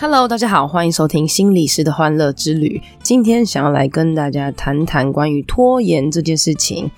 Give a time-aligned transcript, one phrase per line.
[0.00, 2.80] Hello，大家好，欢迎收听心理师的欢乐之旅。
[3.02, 6.88] 今天想要来跟大家谈谈关于拖延这件事情。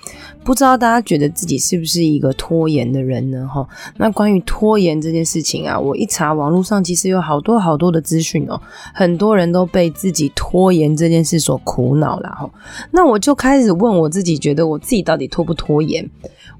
[0.43, 3.47] 不知道大家觉得自己是不是一个拖延的人呢？
[3.47, 8.61] 哈，那关于拖延这件事情啊，我一查网络上其实有好多好多的资讯哦，
[8.93, 12.47] 很多人都被自己拖延这件事所苦恼了哈。
[12.91, 16.07] 那我就开始问我自己，觉得我自己到底拖不拖延？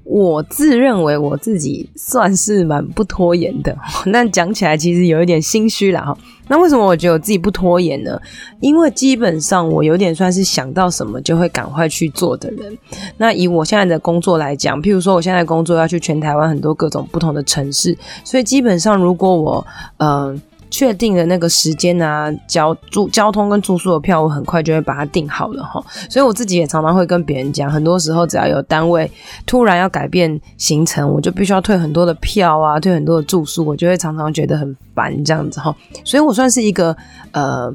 [0.04, 3.76] 我自认为我自己算是蛮不拖延的，
[4.12, 6.16] 但讲起来其实有一点心虚啦哈。
[6.48, 8.20] 那为什么我觉得我自己不拖延呢？
[8.60, 12.76] 因为基本上我有点算是想到什么就会赶快去做的人。
[13.16, 19.66] 那以我现在的工作来讲，譬如说我现在工作要去全台湾很多各种不同的城市，所以基本上如果我
[19.98, 20.38] 呃。
[20.72, 25.84] 确定的那个时间啊，交住交通跟住宿的票，我很快就会把它订好了哈。
[26.08, 29.08] 所以我自己也常常会跟别人讲，很多时候只要有单位
[29.44, 35.76] 突然要改变行程，我就必须要退很多的票啊，退很多的住宿，我就会常常觉得很烦这样子哈。
[36.04, 36.96] 所以我算是一个
[37.32, 37.72] 呃。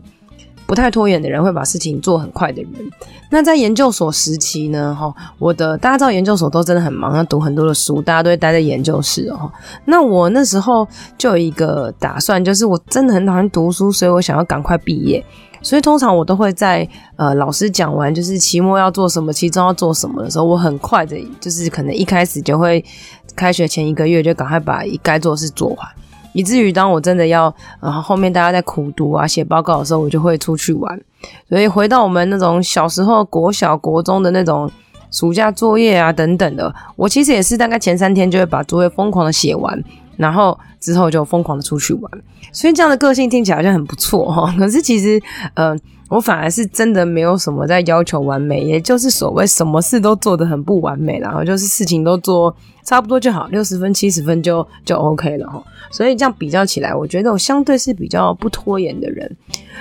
[0.67, 2.71] 不太拖延的人，会把事情做很快的人。
[3.31, 9.51] 那在研究所时期呢，哈，我的大家知道研究所都真的很忙，要读很多的书，大家都会待在研究室哦。
[9.85, 15.23] 那我那时候就有一个打算，就是我真的很讨厌读书，所以我想要赶快毕业。
[15.61, 22.83] 所以通常我都会在呃老师讲完就是期末要做什么，期中要做什么的时候，我很快的，就是可能一开始就会
[23.35, 25.87] 开学前一个月就赶快把该做的事做完。
[26.33, 31.01] 以至于当我真的要，然后后面大家在苦读啊、写报告的时候，我就会出去玩。
[31.49, 34.69] 所以回到我们那种小时候国小、国中的那种
[35.11, 39.83] 暑假作业啊等等的，我其实也是大概前三天就会把作业疯狂的写完，
[40.15, 42.11] 然后之后就疯狂的出去玩。
[42.51, 45.21] 所以这样的个性听起来好像很不错哈， 可是其实，
[45.55, 45.79] 嗯、
[46.09, 55.63] 我反而是真的没有什么在要求完美，也就是所谓什么事都做得很不完美，然后就是事情都做差不多就好，六十分、七十分就就 OK 了哈。
[55.91, 59.29] 所以这样比较起来，我觉得我相对是比较不拖延的人。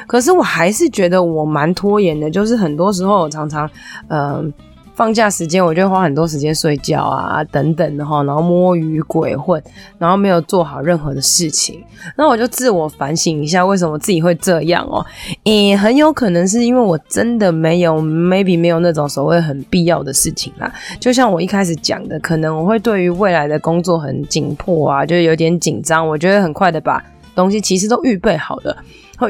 [0.07, 3.69] 可是我还是觉得我蛮拖延的，就是很多时候我常常
[4.09, 4.53] 嗯。
[4.97, 9.63] 放假时间，我就会花很多时间睡觉啊，等等的哈，然后摸鱼鬼混，
[9.99, 11.85] 然后没有做好任何的事情。
[12.17, 15.05] 那我就自我反省一下，为什么自己会这样哦？
[15.45, 20.73] 诶，很有可能是因为我真的没有，maybe 没有那种所谓很必要的事情啦。
[20.99, 27.05] 就像我一开始讲的，可能我会对于未来的工作很紧迫啊，就有点紧张，我觉得很快的把
[27.35, 28.75] 东西其实都预备好了。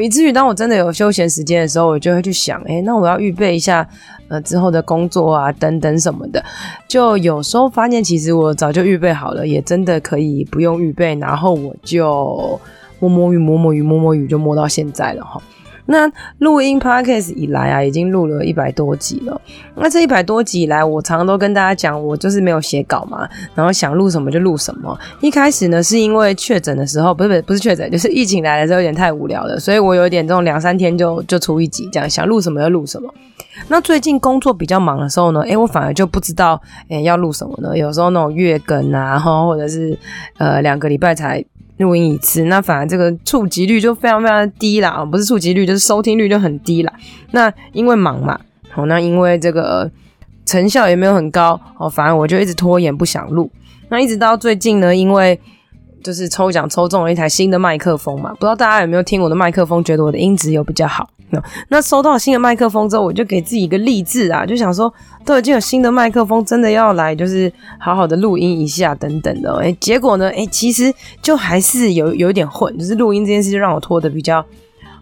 [0.02, 3.88] 以至于当我真的有休闲时间的时候，我就会去想，诶，那我要预备一下，
[4.28, 6.44] 呃，之后的工作啊，等等什么的。
[6.88, 12.58] 就有时候发现，其实我早就预备好了，也真的可以不用预备，然后我就
[12.98, 15.40] 摸摸鱼，摸摸鱼，摸摸鱼，就摸到现在了哈。
[15.86, 19.40] 那录音 podcast 以来啊，已经录了一百多集了。
[19.76, 24.98] 那这一百多集以来，我常常都跟大家讲，我就是没有写稿嘛，然后想录什么就录什么。
[25.20, 33.12] 一开始呢，是因为确诊的时候，不是不是不是确诊，就是疫情来的时候有点太无聊了，所以我有点这种两三天就就出一集，这样想录什么就录什么。
[33.68, 37.76] 那最近工作比较忙的时候呢，诶，我反而就不知道，诶，要录什么呢？
[37.76, 39.96] 有时候那种月更啊，或者是
[40.38, 41.44] 呃两个礼拜才。
[41.78, 46.92] 录音一次，那反而这个触及率就非常非常的低啦，啊不是触及率，就是收听率就很低啦。
[47.32, 49.90] 那因为忙嘛，好，那因为这个
[50.44, 53.50] 成效也没有很高，哦，反而我就一直拖延不想录。
[53.88, 55.38] 那一直到最近呢，因为
[56.02, 61.10] 就是抽奖抽中了一台新的麦克风嘛，不知道大家有没有听我的麦克风，觉得我的音质有比较好。
[61.68, 64.92] 那收到新的麦克风之后，我就给自己一个励志啊，就想说
[65.24, 69.54] 都已经有新的麦克风，真的要来就是好好的录音一下等等的。
[69.56, 74.44] 诶，结果呢，诶，其实就还是有有一点混，就是录音这件事就让我拖得比较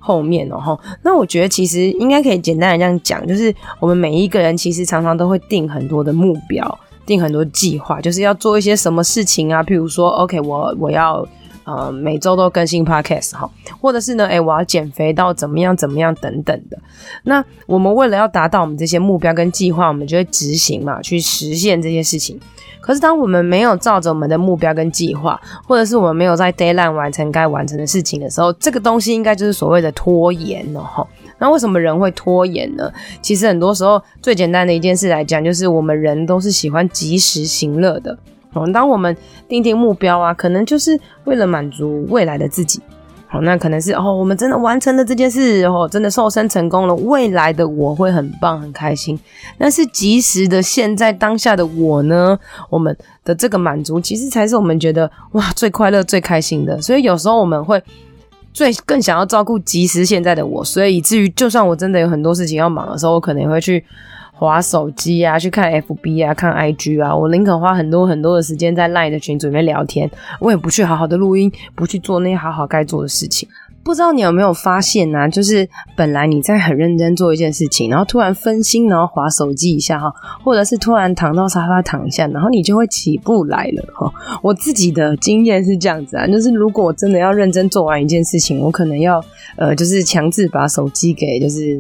[0.01, 0.57] 后面哦。
[0.59, 11.27] 哈，那我觉得其实应该可以简单的这样讲，就是我们每一个人其实常常都会定很多的目标，定很多计划，就是要做一些什么事情啊，譬如说，OK，我我要。
[11.65, 13.51] 呃，每周都更新 podcast 哈，
[13.81, 16.79] 或者是呢，诶，我要减肥到怎么样怎么样等等的。
[17.23, 22.39] 那我们为了要达到我们这些目标跟计划，我们就会执行嘛，去实现这些事情。
[22.81, 31.07] 可是当我们没有照着我们的目标跟计划，或者是我们没有在 deadline 完成该完成的事情的时候，这个东西应该就是所谓的拖延了哈。
[31.39, 32.93] 那为什么人会拖延呢？
[33.23, 38.19] 其实很多时候最简单的一件事来讲，就是我们人都是喜欢及时行乐的。
[38.73, 39.17] 当我们
[39.49, 42.81] 定定目标啊，可能就是为了满足未来的自己，
[43.27, 49.19] 好，那可能是哦，我们真的完成了这件事，哦，真的瘦身成功了，未来的我会很棒，很开心。
[49.59, 52.39] 但是及时的现在当下的我呢，
[52.71, 56.81] 我们的这个满足，其实才是我们觉得哇最快乐、最开心的。
[56.81, 57.83] 所以有时候我们会
[58.53, 63.85] 最更想要照顾及时现在的我，所以以至于就算我真的有很多事情要忙的时候，我可能也会去。
[64.45, 73.49] 滑手机啊，去看 FB 啊，看 IG 啊，我宁可花很多很多的时间在 LINE 的群组里面聊天，我也不去好好的录音，不去做那些好好该做的事情。
[73.85, 75.29] 不知道你有没有发现呢、啊？
[75.29, 80.11] 就是本来你在很认真做一件事情，然后突然分心，然后滑手机一下哈，
[80.43, 84.11] 或者是突然躺到沙发躺一下，然后你就会起不来了哈。
[84.43, 89.23] 我自己的经验是这样子啊，就是如果我真的要认真做完一件事情，我可能要
[89.57, 91.79] 呃，就是强制把手机给就是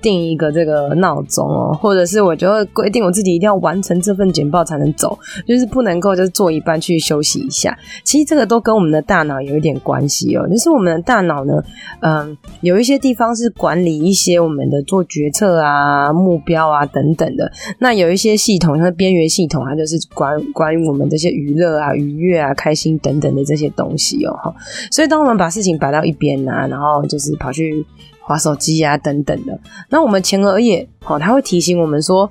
[0.00, 7.78] 定一个这个闹钟哦，或者是我就会规定我自己一定要完成这份简报才能走，就是不能够就是做一半去休息一下。
[8.04, 11.41] 其实这个都跟我们的大脑有一点关系哦，就是我们的大脑。
[11.44, 11.62] 呢，
[12.00, 17.50] 嗯，有一些地方是管理一些我们的做决策啊、目标啊等等的。
[17.78, 24.32] 那有一些系统，像边缘系统，它就是关关于我们这些娱乐啊、愉悦啊、开心等等的这些东西哦。
[24.42, 24.54] 哈，
[24.90, 27.84] 所以当我们把事情摆到一边啊，然后就是跑去
[28.20, 29.58] 划手机啊等等的，
[29.90, 32.30] 那我们前额叶，哦，它会提醒我们说。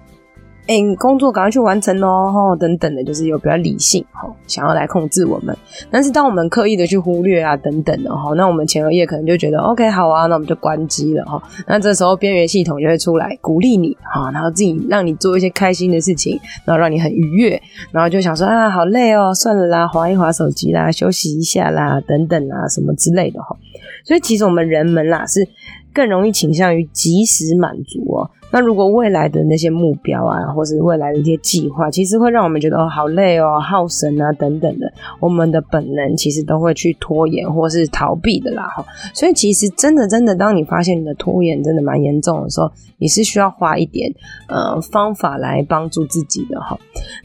[0.67, 5.55] 哎、工作赶快去完成哦，吼，等等的，就是有比较理性，吼，想要来控制我们。
[5.89, 11.41] 但是当我们刻意的去忽略啊，等等的，吼，那我们前额叶可能就觉得，OK，好啊，那我们就关机了，哈。
[11.67, 17.61] 那这时候边缘系统就会出来鼓励你，哈，然后自己让你做一些开心的事情，然后让你很愉悦，
[17.91, 23.57] 然后就想说啊，好累哦，算了啦，划一划手机啦，休息一下啦，等等啊，什么之类的，哈。
[24.05, 25.47] 所以其实我们人们啦是
[25.93, 28.29] 更容易倾向于即时满足哦。
[28.51, 38.85] 那如果未来的那些目标啊，或是未来的一些计划，其实会让我们觉得哦，好累哦，耗神啊等等的，我们的本能其实都会去拖延或是逃避的啦哈。
[39.13, 44.13] 所以其实真的真的，当你发现你的拖延真的蛮严重的时候，你是需要花一点
[44.47, 46.77] 呃方法来帮助自己的哈。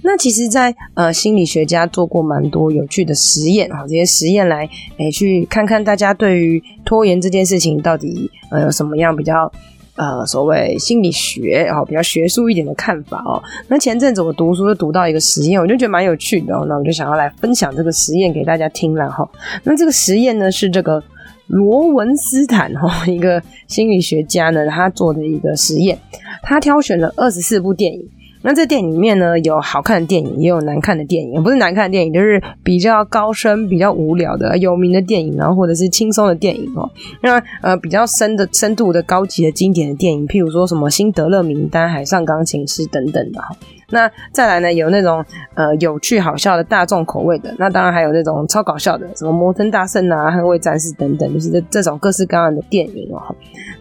[0.03, 4.69] 那其实在，呃心理学家做过蛮多有趣的实验哈，这些实验来
[4.99, 9.51] 诶、去看看大家对于拖延这件事情到底呃有什么样比较。
[9.97, 13.43] 呃，所谓心理学哦，比较学术一点的看法哦。
[13.69, 16.67] 那前阵子我读书就读到一个实验，我就觉得蛮有趣的哦。
[16.69, 19.29] 那我就想要来分享这个实验给大家听了哈。
[19.65, 21.03] 那这个实验呢，是这个
[21.47, 25.99] 罗文斯坦哈， 一个心理学家呢，他做的一个实验。
[26.43, 28.09] 他挑选了二十四部电影。
[28.47, 31.43] 那这电影里面呢，有好看的电影，也有难看的电影。
[31.43, 36.89] 不是难看的电影，就是比较高深、比较无聊的有名的电影，然后或者是轻松的电影哦。
[37.23, 43.49] 那呃，比较深的、深度的、高级的、经典的电影，譬如说什么《辛德勒名单》《海上钢琴师》等等的哈。
[43.91, 45.25] 那再来呢，有那种
[45.55, 53.23] 呃有趣好笑的大众口味的，那当然还有那种超搞笑的，什么《摩登大圣》啊、《捍卫战士》等等，就是这这种各式各样的电影哦。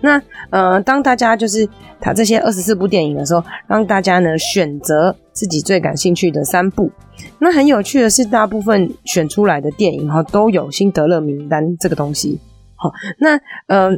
[0.02, 0.22] 那
[0.52, 1.68] 呃，当大家就是
[2.00, 6.92] 他这些二十四部电影的时候，让大家呢选择自己最感兴趣的三部。
[7.40, 12.40] 那很有趣的是，大部分选出来的电影哈都有辛德勒名单这个东西。
[12.76, 13.90] 好，那呃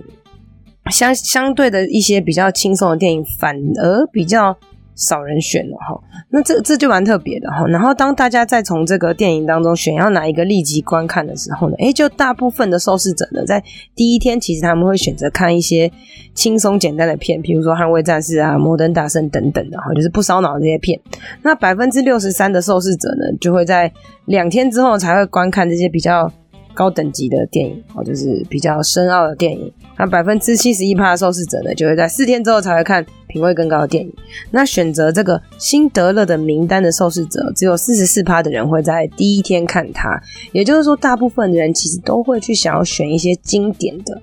[0.89, 4.57] 相相对的一些比较轻松的电影，反而比较。
[4.97, 5.97] 少人选了哈，
[6.31, 7.65] 那这这就蛮特别的哈。
[7.67, 13.63] 然后当大家再从这个电影当中选要哪一个立即观看的时候呢，诶，就大部分的受试者呢，在
[13.95, 15.89] 第一天其实他们会选择看一些
[16.33, 20.99] 轻松简单的片，比如说《捍卫战士》啊、《摩登大圣》等等的哈，就是不烧脑的这些片。
[21.43, 23.93] 那百分之六十三的受试者呢，就会在
[24.25, 26.29] 两天之后才会观看这些比较。
[26.77, 29.73] 高等级的电影哦，就是比较深奥的电影。
[29.97, 34.13] 那百分之七十一趴的受试者呢，就会在四天之后才会看品味更高的电影。
[34.51, 40.21] 那选择这个辛德勒的名单的受试者，只有四十四趴的人会在第一天看它。
[40.51, 44.21] 也就是说，大部分的人其实都会去想要选一些经典的，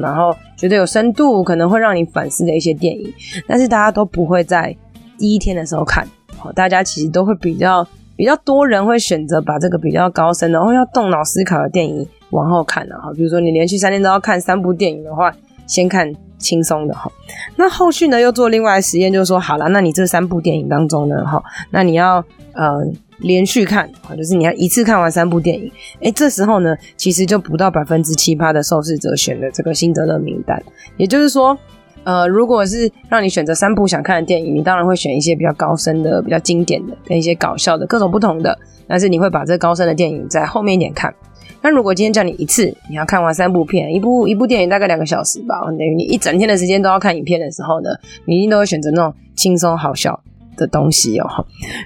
[0.00, 3.12] 然后觉得有深度，可能会让你反思的一些电影。
[3.46, 4.74] 但是大家都不会在
[5.18, 6.08] 第一天的时候看，
[6.54, 7.86] 大家其实都会比较。
[8.20, 12.98] 比较多人会选择把这个比较高深的，然后要动脑思考的电影往后看啊。
[13.00, 15.34] 哈，比如说你连续三天都要看三部电影的话，
[15.66, 17.10] 先看轻松的哈。
[17.56, 22.22] 那后续呢又做另外的实验，就是说好了，那你这三部电影当中呢，哈，那你要
[22.52, 22.82] 呃
[23.20, 25.72] 连续看，就是你要一次看完三部电影。
[26.00, 30.62] 诶，这时候呢，其实就不到百分之七趴的受试者选了这个辛德勒名单，
[30.98, 31.58] 也就是说。
[32.04, 38.58] 呃，如果是让你选择三部想看的电影，你当然会选一些比较高深的、比较经典的，跟一些搞笑的、各种不同的。
[38.86, 41.14] 但是你会把这高深的电影在后面一点看。
[41.62, 47.90] 那如果今天叫你一次你要看完三部片，一部一部电影大概两个小时吧，等于你一整天的时间都要看影片的时候呢，
[48.24, 50.18] 你一定都会选择那种轻松好笑
[50.56, 51.28] 的东西哦。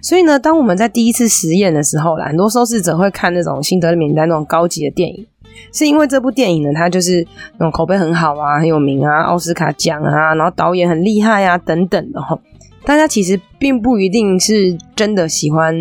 [0.01, 5.27] 所以呢，当我们在第一次实验的时候啦，很多收视者会看那种辛德勒名单那种高级的电影。
[5.73, 7.27] 是因为这部电影呢，它就是
[7.59, 12.39] 那种口碑很好啊，很有名啊，奥斯卡奖啊，然后导演很厉害啊，等等的哈。
[12.85, 15.75] 大家其实并不一定是真的喜欢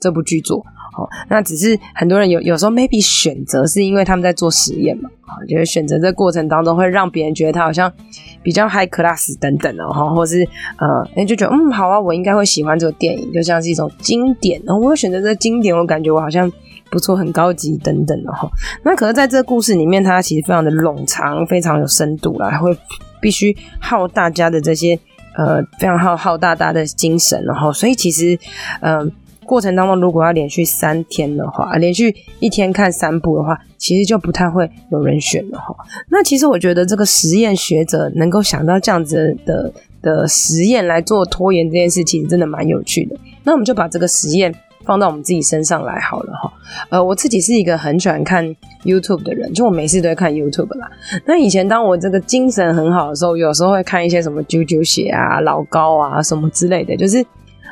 [0.00, 0.58] 这部剧作。
[0.96, 7.92] 哦那只是很多人有有时候 maybe 选择是因为他们在做实验嘛，啊，就是选择这过程当中会让别人觉得他好像
[8.42, 10.42] 比较 high class 等等的哈，或是
[10.76, 16.50] 呃，哎就觉得嗯好啊，我应该会喜欢这个电影，就像是一种经典，然后我选择这个经典，我感觉我好像
[16.90, 18.50] 不错，很高级等等的哈。
[18.82, 22.76] 那可是在这个故事里面，它其实非常的冗长，非常有深度啦，还会
[23.20, 24.98] 必须耗大家的这些
[25.36, 28.38] 呃非常耗耗大大的精神，然后所以其实
[28.80, 28.98] 嗯。
[28.98, 29.12] 呃
[29.48, 35.74] 过程当中，如果要连续三天的话，连续一天看三部的话，其实就不太会有人选了哈。
[36.10, 43.16] 那其实我觉得这个实验学者能够想到这样子的的实验来做拖延这件事，其实真的蛮有趣的。
[43.42, 44.54] 那我们就把这个实验
[44.84, 46.52] 放到我们自己身上来好了哈。
[46.90, 48.44] 呃，我自己是一个很喜欢看
[48.84, 50.90] YouTube 的人，就我每次都会看 YouTube 啦。
[51.26, 57.24] 那以前当我这个精神很好的时候，有时候会看一些什么啾啾鞋啊、老高啊什么之类的，就是。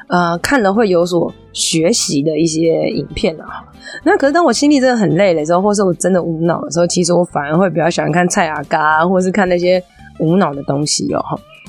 [0.09, 3.65] 呃，看了会有所学习的一些影片啊。
[4.05, 9.83] 那可是当我心里真的很累的时候，或是我真的无脑的时候，其实我反而会比较喜欢看蔡阿嘎，或是看那些
[10.21, 11.21] 无脑的东西哦。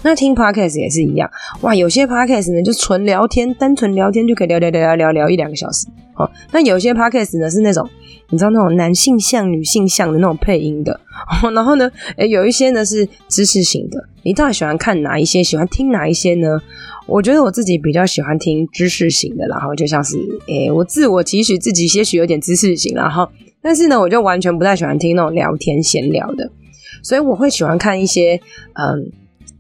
[0.08, 1.30] 那听 Podcast 也是一样，
[1.64, 5.86] 哇，有些 Podcast 呢就纯聊天，单纯聊天就可以聊聊聊聊聊聊一两个小时。
[6.16, 7.90] 哦，那有些 Podcast 呢是那种
[8.30, 10.98] 你知道那种男性向、女性向的那种配音的。
[11.54, 14.02] 然后呢，诶，有一些呢是知识型的。
[14.24, 15.44] 你到底喜欢看哪一些？
[15.44, 16.58] 喜欢听哪一些呢？
[17.06, 23.28] 我觉得我自己比较喜欢听知识型的，然后就像是，诶、我自我期许自己些许有点知识型，然后，
[23.62, 26.50] 但是呢，我就完全不太喜欢听那种聊天闲聊的，
[27.04, 28.40] 所以我会喜欢看一些，
[28.76, 29.12] 嗯。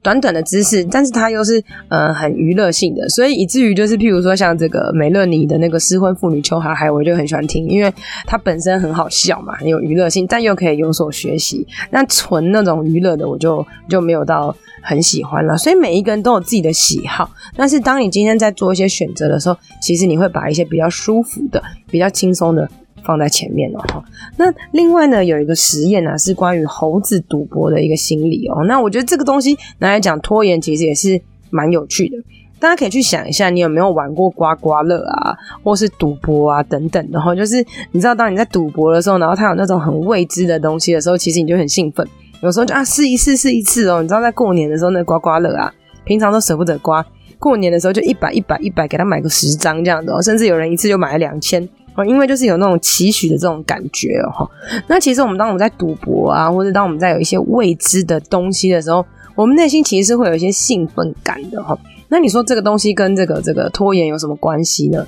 [0.07, 7.93] 短短的知识，但是它又是呃很娱乐性的，所以以至于就是譬如说像这个美乐妮的那个失婚妇女秋海海，我就很喜欢听，因为
[8.25, 11.67] 它本身很好笑嘛，很有娱乐性，但又可以有所学习。
[11.91, 15.57] 那纯那种娱乐的，我就就没有到很喜欢了。
[15.57, 21.61] 所以每一个人都有自己的喜好，但是当你今天在做一些选择的时候，其实你会把一些比较舒服的、
[21.91, 22.69] 比较轻松的。
[23.07, 24.03] 放在前面了哈。
[24.35, 28.65] 那另外呢，有一个实验呢，是关于猴子赌博的一个心理哦。
[28.65, 32.17] 那我觉得这个东西拿来讲拖延，其实也是蛮有趣的。
[32.59, 37.33] 大家可以去想一下，你有没有玩过刮刮乐啊，或是赌博啊等等的哈。
[37.33, 42.05] 就是你知道，当你在赌博的时候，然后它有那种很未知的东西的时候，其实你就很兴奋。
[42.41, 44.01] 有时候就啊试一试试一次哦。
[44.01, 45.71] 你知道在过年的时候，那刮刮乐啊，
[46.03, 47.05] 平常都舍不得刮，
[47.37, 51.67] 过年的时候就一百一百一百给他买个十张这样的哦，甚至有人一次就买了两千。
[52.05, 54.49] 因为就是有那种期许的这种感觉哦，
[54.87, 61.77] 那其实我们当我们在赌博啊，或者当我们在有一些未知的东西的时候，我们内心其实是会有一些兴奋感的哈。
[62.09, 65.05] 那你说这个东西跟这个这个拖延有什么关系呢？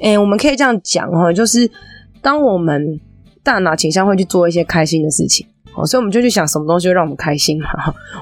[0.00, 1.70] 诶，我们可以这样讲哈，就是
[2.22, 2.98] 当我们
[3.42, 7.68] 大脑倾向会去做一些开心的事情，哦，所以我们就去想什么东西会让我们开心嘛。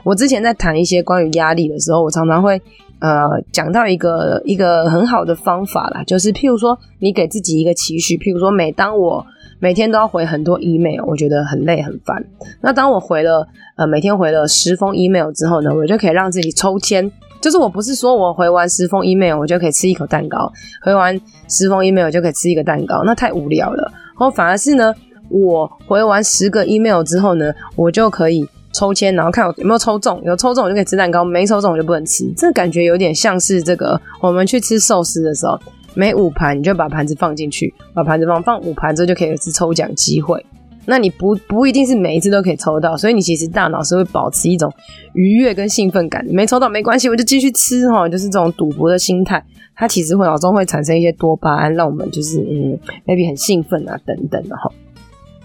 [0.05, 2.61] 我之前在谈一些关于压力的时候，我常常会。
[3.01, 9.25] 呃，讲到一个一个很好的方法啦，就是譬如说，你给自己一个期许，譬如说，每当我
[9.61, 12.25] 每天都要回很多 email，我觉得很累很烦。
[12.61, 17.09] 那当我回了呃每天回了十封 email 之后呢，我就可以让自己抽签，
[17.41, 20.53] 就是我不是说我回完十封 email 我就可以吃一口蛋糕，
[20.83, 23.93] 回完十封 email 就可以吃一个蛋糕，那太无聊了。
[23.93, 24.93] 然后反而是呢，
[25.29, 28.49] 我回完十个 email 之后呢，我就可以。
[28.73, 32.25] 抽签，然后看有没有抽中，有抽中我就可以吃蛋糕，没抽中我就不能吃。
[32.37, 35.59] 这感觉有点像是这个，我们去吃寿司的时候，
[35.95, 40.45] 每五盘你就把盘子放进去，把盘子放放五盘之后就可以有一次抽奖机会。
[40.85, 44.73] 那你不不一定是每一次都可以抽到，所以你其实大脑是会保持一种
[45.13, 46.25] 愉悦跟兴奋感。
[46.31, 49.45] 没抽到没关系，我就继续吃哈，就是这种赌博的心态，
[49.75, 54.71] 它其实会脑中会产生一些多巴胺，让我们就是嗯，maybe 很兴奋啊等等的哈。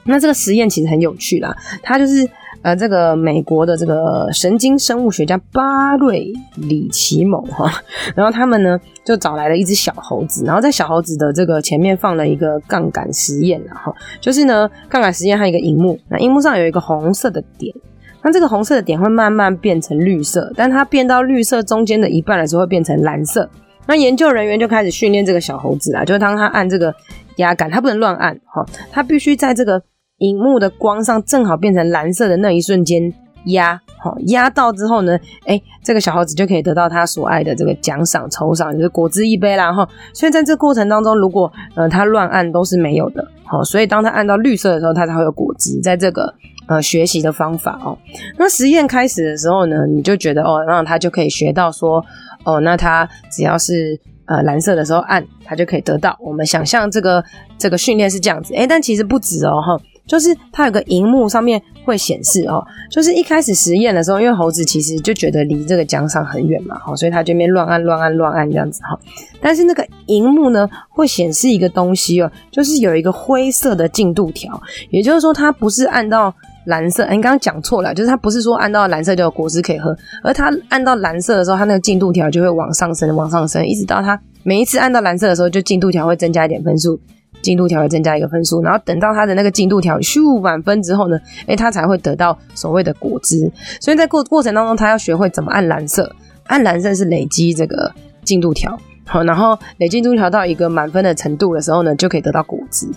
[0.06, 2.30] 那这个实验其实很有趣啦，它就是。
[2.64, 7.70] 呃，这个美国的这个神经生物学家巴瑞里奇蒙哈，
[8.16, 17.76] 然后他们呢就找来了一只小猴子，然后在小猴子的这个前面放了一个杠杆实验，然后就是呢杠杆实验还有一个荧幕，那荧幕上有一个红色的点，
[18.22, 23.50] 那这个红色的点会慢慢变成绿色，但它变到绿色中间的一半的时候会变成蓝色，
[23.88, 26.96] 那研究人员就开始训练这个小猴子啦，就是当他按这个
[27.36, 29.84] 压杆，他不能乱按哈，他必须在这个。
[30.20, 33.14] 荧幕的光上正好变成蓝色的那一瞬间
[33.48, 39.88] 压，好压到之后呢，哎，这个小猴子就可以得到他所爱的这个奖赏酬赏，就是果汁一杯啦哈。
[40.14, 45.82] 所以在这过程当中，如果呃他乱按都是没有的，好，所以当他按到绿色的时候，他才会有果汁。
[45.82, 46.34] 在这个
[46.68, 47.98] 呃学习的方法哦，
[48.38, 52.04] 那实验开始的时候呢，你就觉得哦，那他就可以学到说
[52.46, 54.00] 哦，那他只要是。
[54.26, 56.18] 呃，蓝色的时候按它就可以得到。
[56.22, 57.22] 我们想象这个
[57.58, 59.78] 这个训练是这样子，诶，但其实不止哦，哈。
[60.06, 69.00] 就是它有个荧幕上面会显示哦，就是一开始实验的时候，因为猴子其实就觉得离这个奖赏很远嘛，哦，所以它就边乱按乱按乱按这样子哈。
[69.42, 76.34] 但是那个荧幕呢，会显示一个东西哦，就是有一个灰色的进度条，也就是说它不是按到
[76.66, 87.00] 蓝色，欸，你刚刚讲错了，就是它不是说按到蓝色就有果汁可以喝，而它按到蓝色的时候，它那个进度条就会往上升，往上升，一直到它每一次按到蓝色的时候，就进度条会增加一点分数。
[87.44, 93.52] 进度条会增加一个分数，然后等到它的那个进度条咻满分之后呢，诶，它才会得到所谓的果汁。
[93.80, 96.10] 所以在过过程当中，它要学会怎么按蓝色，
[96.48, 97.92] 按蓝色是累积这个
[98.24, 102.88] 进度条，好，然后累进度条到一个满分的程度的时候呢，就可以得到果汁。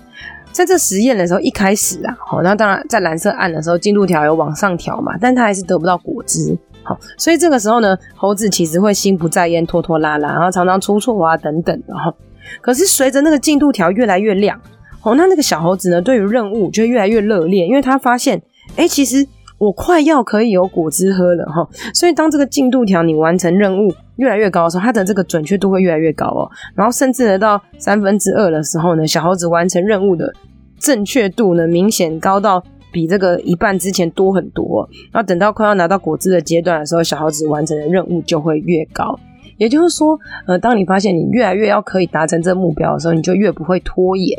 [0.52, 12.14] 在这实验的时候，一开始啊，好，那当然在蓝色按的时候，进度条有往上调嘛，但它还是得不到果汁，好，所以这个时候呢，猴子其实会心不在焉、拖拖拉拉，然后常常出错啊等等的哈。
[12.60, 14.60] 可是随着那个进度条越来越亮，
[15.02, 18.40] 哦，那那个小猴子呢，对于任务就越来越热烈，因为他发现，
[18.76, 19.26] 哎，其实
[19.58, 21.68] 我快要可以有果汁喝了哈。
[21.94, 26.50] 所以当这个进度条你完成任务越来越高的时候，它的这个准确度会越来越高哦。
[26.74, 30.32] 然后甚至呢，到三分之二的时候呢，小猴子完成任务的
[30.78, 32.62] 正确度呢，明显高到
[32.92, 34.88] 比这个一半之前多很多。
[35.12, 39.18] 然后等到快要拿到果汁的阶段的时候，小猴子完成的任务就会越高。
[39.58, 44.38] 也就是说，呃，当你发现你越来越要可以达成这个目标的时候，你就越不会拖延。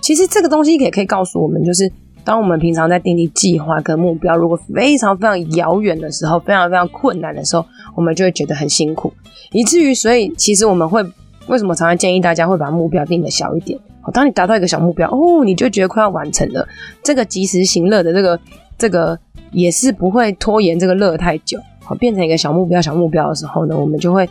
[0.00, 1.90] 其实这个东西也可以告诉我们，就是
[2.24, 9.12] 当我们平常在订立计划跟目标，如果非常非常遥远的时候，非常非常困难的时候，我们就会觉得很辛苦，
[9.52, 11.04] 以至于所以其实我们会
[11.48, 13.78] 为什么常常建议大家会把目标定得小一点？
[14.04, 16.66] 哦，当你达到一个小目标，哦，你就觉得快要完成了，
[17.02, 18.40] 这个及时行乐的这个
[18.78, 19.18] 这个
[19.52, 21.60] 也是不会拖延这个乐太久。
[21.82, 24.26] 好，变成一个小目标小目标的时候呢，我们就会。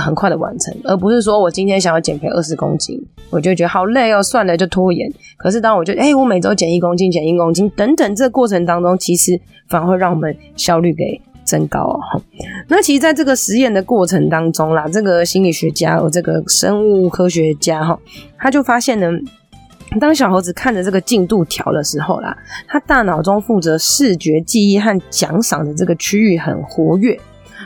[0.00, 5.10] 很快的完成，而不是说我今天想要减肥二十公斤，我就觉得好累哦，算了，就拖延。
[5.36, 12.00] 可是当我觉得，哎、我每周减一公斤，减一公斤，等等，这个过程当中，其实反而会让我们效率给增高哦。
[12.68, 17.98] 那其实，在这个实验的过程当中啦，这个心理学家和这个生物科学家哈，
[18.38, 19.08] 他就发现呢，
[20.00, 22.36] 当小猴子看着这个进度条的时候啦，
[22.66, 27.18] 他大脑中负责视觉记忆和奖赏的这个区域很活跃。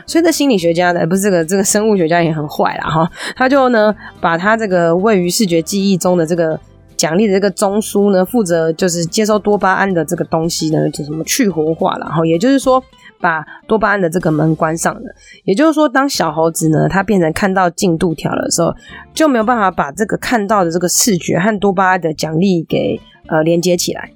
[0.09, 6.59] 所以，这心理学家呢，不是这个这个生物学家也很坏啦哈，他就呢把他这个位于视觉记忆中的这个
[6.97, 12.83] 奖励的这个中枢呢，负责就是接收多巴胺的这个东西呢，就什么去活化了哈，也就是说
[13.21, 15.01] 把多巴胺的这个门关上了。
[15.43, 18.73] 也就是说，当小猴子呢，它变成看到进度条的时候，
[19.13, 24.09] 就没有办法把这个看到的这个视觉和多巴胺的奖励给呃连接起来。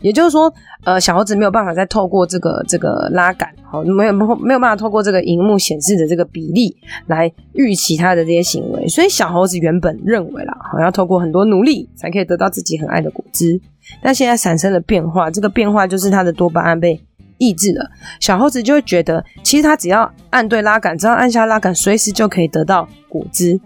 [0.00, 0.52] 也就是说，
[0.84, 13.60] 呃，小猴子没有办法再透过这个这个拉杆，好，没有没有没有办法透过这个荧幕显示的这个比例来预期他的这些行为，所以小猴子原本认为啦，好，要透过很多努力才可以得到自己很爱的果汁，
[14.02, 17.00] 但现在产生了变化，这个变化就是他的多巴胺被
[17.38, 23.58] 抑制了，小猴子就会觉得，其实他只要按对拉杆，只要按下拉杆，随时就可以得到果汁，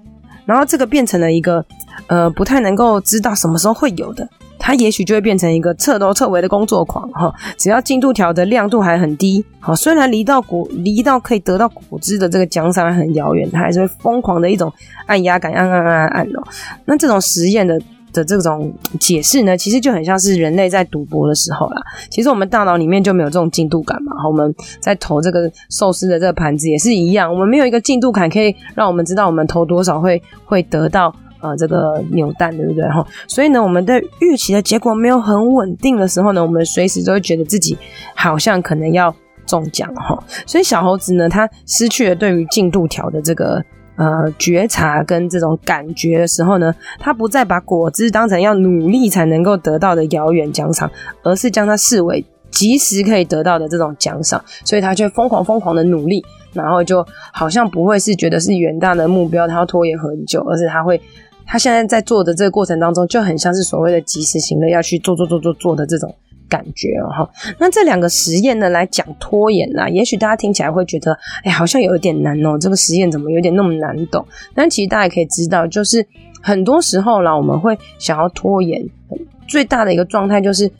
[0.46, 1.64] 然后这个变成了一个
[2.06, 4.28] 呃不太能够知道什么时候会有的。
[4.58, 14.72] 他也许就会变成一个彻头彻尾的工作狂哈，只要进度条的亮度还很低，好，虽然离到果离到可以得到果汁的这个奖赏很遥远，他还是会疯狂的一种
[15.06, 16.42] 按压感，按按按按按哦。
[16.86, 17.78] 那这种实验的
[18.12, 21.82] 的这种解释呢，其实就很像是人类在赌博的时候啦。
[22.08, 31.14] 其实我们大脑里面就没有这种进度感嘛，我们在投这个寿司的这个盘子也是一样，我们没有一个进度感可以让我们知道我们投多少会会得到。
[31.44, 33.06] 呃，这个扭蛋对不对哈？
[33.28, 37.76] 所以呢，我们的预期的结果没有很稳定的时候呢，我们随时都会觉得自己
[38.14, 40.18] 好像可能要中奖哈。
[40.46, 43.62] 所以小猴子呢，他失去了对于进度条的这个
[43.96, 50.90] 呃觉察跟这种感觉的时候呢，他不再把果汁当成要努力才能够得到的遥远奖赏，
[51.22, 60.98] 而是将它视为即时可以得到的这种奖赏，所以他就疯狂疯狂的努力，然后就好像不会是觉得是远大的目标，他要拖延很久，而是他会。
[61.46, 66.14] 他现在在做的这个过程当中，就很像是所谓的即时行乐要去做做做做做的这种
[66.48, 67.30] 感觉哦哈。
[67.58, 74.26] 那这两个实验呢，来讲拖延啦，也许大家听起来会觉得，哎，好像有一点难哦，这个实验怎么有点那么难懂？
[74.54, 76.06] 但其实大家可以知道，就是
[76.42, 78.82] 很多时候啦，我们会想要拖延，
[79.46, 80.70] 最大的一个状态就是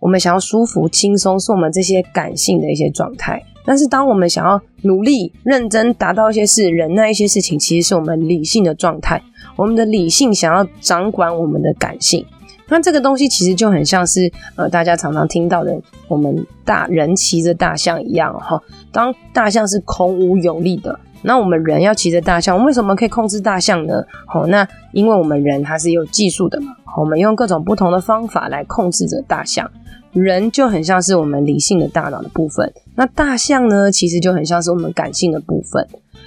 [0.00, 3.42] 我们想要舒服、轻松，是我们这些感性的一些状态。
[3.64, 9.22] 但是当我们想要努力、认真达到一些事、忍耐一些事情，其实是我们理性的状态。
[9.58, 12.24] 我们的理性想要掌管我们的感性，
[12.68, 18.62] 那这个东西其实就很像是呃，大家常常听到的，我们大人骑着大象一样哈。
[18.92, 24.00] 当大象是孔武有力的，那我们人要骑着大象，我们为什么可以控制大象呢？
[24.26, 29.68] 好，那因为我们人他是有技术的嘛，我们用各种不同的方法来控制着大象。
[30.12, 35.86] 人就很像是我们理性的大脑的部分，那大象呢，其实就很像是我们感性的部分。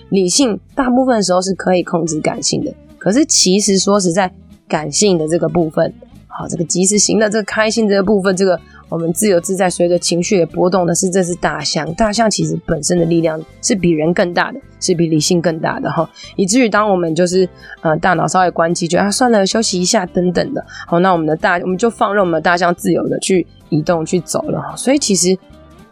[0.09, 4.31] 理性大部分的时候是可以控制感性的，可是其实说实在，
[4.67, 5.91] 感性的这个部分，
[6.27, 8.59] 好，这个及时行乐，这个开心这个部分，这个。
[8.89, 11.89] 我们自由自在，随着情绪的波动的是，这是大象。
[11.93, 16.09] 大象其实本身的力量是比人更大的，是比理性更大的哈。
[16.35, 17.47] 以至于当我们就是
[17.79, 24.73] 呃大脑稍微关机，觉得啊算了，休息一下等等的，好，那我们的大我们就放任我们的大象自由的去移动去走了。
[24.75, 25.37] 所以其实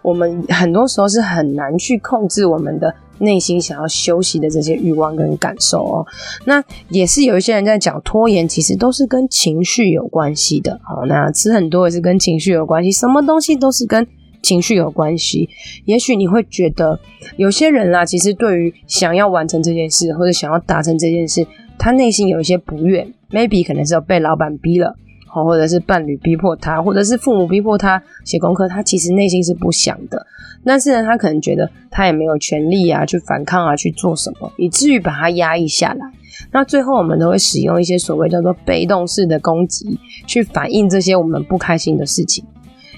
[0.02, 2.94] 我们很多时候是很难去控制我们的。
[3.20, 6.08] 内心想要休息的这些欲望跟感受哦，
[6.46, 10.80] 那也是有一些人在讲拖延，其实都是跟情绪有关系的。
[10.84, 14.08] 好，那吃很多也是跟情绪有关系，什么东西都是跟
[14.42, 15.50] 情绪有关系。
[15.86, 17.00] 也许你会觉得
[17.38, 21.46] 有些人啦，其实对于想要完成这件事或者想要达成这件事，
[21.78, 24.96] 他内心有一些不愿，maybe 可能是有被老板逼了。
[25.32, 30.26] 好，或者是伴侣逼迫他，或者是父母逼迫他写功课，他其实内心是不想的。
[30.66, 36.12] 但是呢，他可能觉得他也没有权利啊，去反抗啊，去做什么，以至于把他压抑下来。
[36.52, 42.44] 那最后，我们都会使用一些所谓叫做被动式的攻击，去反映这些我们不开心的事情。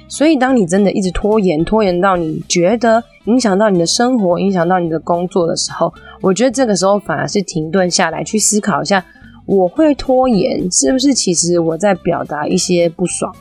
[0.08, 9.04] 所以，当你真的一直拖延，拖延到你觉得影响到你的生活，影响到你的工作的时候，我觉得这个时候反而是停顿下来，去思考一下。
[9.46, 13.36] 我会拖延，是不是其实我在表达一些不爽，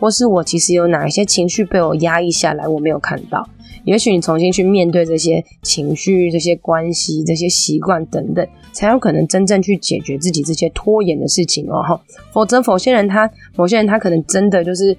[0.00, 3.48] 或是我其实有哪一些情绪被我压抑下来，我没有看到？
[3.84, 12.00] 也许你重新去面对这些情绪、这些关系、这些习惯等等，才有可能真正去解决自己这些拖延的事情哦。
[12.32, 14.96] 否则，某些人他，某些人他可能真的就是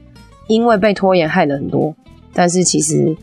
[0.48, 1.96] 因为被拖延害了很多，
[2.32, 3.18] 但是其实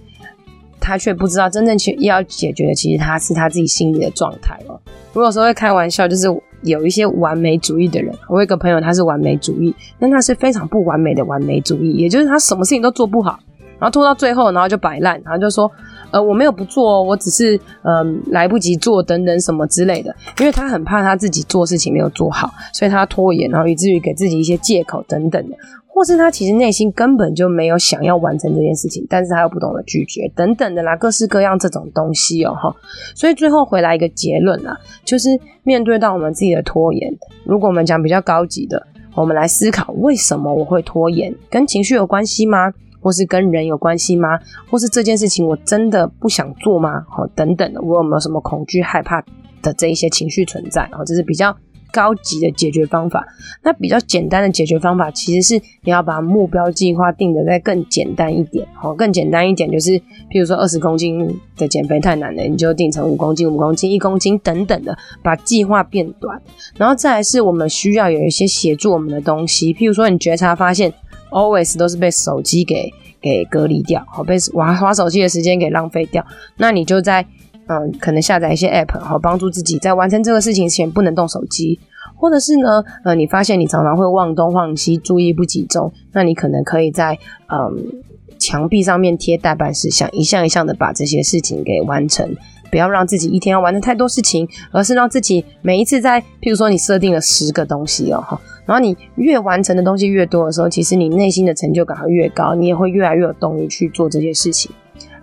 [0.80, 4.80] 他却不知道真正去要解决的，其实他是他自己心里的状态哦。
[5.12, 6.26] 如果说会开玩笑，就是。
[6.62, 13.38] 有一些完美主义的人，我有一个朋友，他是完美主义，但他是非常不完美的完美主义，也就是他什么事情都做不好，
[13.78, 15.70] 然后拖到最后，然后就摆烂，然后就说，
[16.10, 25.56] 呃，我没有不做，我只是嗯、来不及做等等什么之类的，因为他很怕他自己做事情没有做好，所以他拖延，然后以至于给自己一些借口等等的。
[25.94, 32.74] 或是他其实内心根本就没有想要完成这件事情，但是他又不懂得拒绝等等的啦，各式各样这种东西哦哈，
[33.14, 34.74] 所以最后回来一个结论啦，
[35.04, 42.72] 就是面对到我们自己的拖延，如果我们讲比较高级的，我们来思考为什么我会拖延，跟情绪有关系吗？
[43.00, 44.38] 或是跟人有关系吗？
[44.70, 47.04] 或是这件事情我真的不想做吗？
[47.10, 49.22] 好，等等的，我有没有什么恐惧、害怕
[49.60, 50.88] 的这一些情绪存在？
[50.92, 51.54] 好，这是比较。
[51.92, 53.24] 高级的解决方法，
[53.62, 59.90] 那比较简单的解决方法，其实是你要把目标计划定得再更简单一点，好，更简单一点就是，
[60.30, 66.40] 譬如说二十公斤的减肥太难了，你就定成五公斤、五公斤、一公斤等等的，把计划变短。
[66.76, 70.92] 然后再来是我们需要有一些协助我们的东西，譬如说你觉察发现
[71.30, 76.26] ，always 都是被手机给给隔离掉，好，被玩滑手机的时间给浪费掉，
[76.56, 77.26] 那你就在。
[77.72, 81.80] 嗯，可能下载一些 App，好帮助自己在完成这个事情前不能动手机，
[82.16, 88.02] 或者是呢，呃，你发现你常常会忘东忘西，注意不集中，那你可能可以在嗯
[88.38, 92.36] 墙壁上面贴待办事项，一项一项的把这些事情给完成，
[92.70, 104.70] 不要让自己一天要完成太多事情，而是让自己每一次在，譬如说你设定了十个东西哦，哈，然后你越完成的东西越多的时候，其实你内心的成就感会越高，你也会越来越有动力去做这些事情。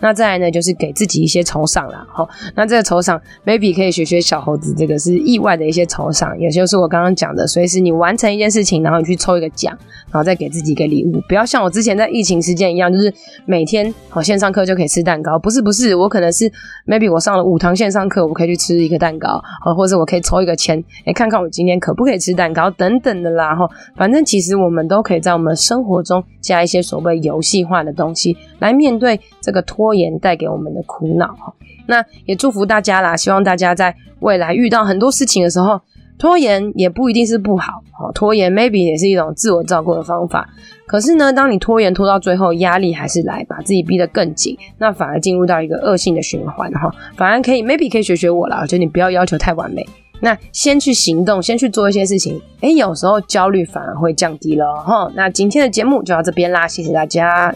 [0.01, 2.07] 那再来呢，就是给自己一些酬赏啦。
[2.13, 2.27] 齁。
[2.55, 13.13] 那这个酬赏，maybe 可以学学小猴子，这个是意外的一些酬赏，也就是我刚刚讲的，随时你完成一件事情，然后你去抽一个奖，然后再给自己一个礼物，不要像我之前在疫情时间一样，就是
[13.45, 16.51] 每天好线上课就可以吃蛋糕，不是不是，我可能是
[16.88, 31.52] maybe 我上了五堂线上课，我可以去吃一个蛋糕，好，或者我可以抽一个签，哎，看看我今天可不可以吃蛋糕等等的啦，哈，反正其实我们都可以在我们生活中加一些所谓游戏化的东西，来面对这个拖拖延带给我们的苦恼哈，
[31.88, 33.17] 那也祝福大家啦！
[33.17, 35.82] 希望大家在未来遇到很多事情的时候，
[36.19, 37.82] 拖延也不一定是不好，
[38.13, 40.47] 拖延 maybe 也是一种自我照顾的方法。
[40.86, 46.93] 可是呢，当你拖延拖到最后，压力还是来，把自己逼得更紧，那反而进入到一个恶性的循环哈。
[47.17, 49.84] 反而可以 maybe 可以学学我啦，就你不要要求太完美，
[50.19, 55.12] 那先去行动，先去做一些事情，诶，有时候焦虑反而会降低了哈。
[55.15, 57.56] 那今天的节目就到这边啦，谢谢大家。